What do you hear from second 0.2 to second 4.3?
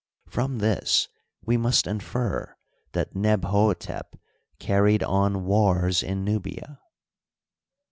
From this we must infer that Nebhotep